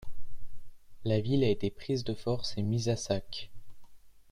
La 1.05 1.19
ville 1.19 1.43
a 1.43 1.49
été 1.49 1.69
prise 1.69 2.03
de 2.03 2.15
force 2.15 2.57
et 2.57 2.63
mise 2.63 2.89
à 2.89 2.95
sac. 2.95 3.51